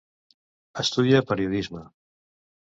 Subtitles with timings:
[0.83, 1.85] Estudia periodisme.